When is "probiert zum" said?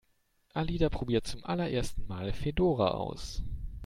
0.89-1.43